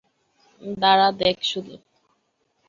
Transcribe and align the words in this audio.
দাঁড়া 0.77 1.07
দেখ 1.21 1.37
শুধু! 1.43 1.73